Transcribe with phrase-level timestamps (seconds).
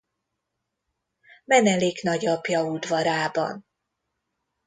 [1.45, 3.65] Menelik nagyapja udvarában.